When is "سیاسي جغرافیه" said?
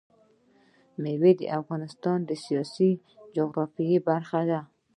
2.45-3.99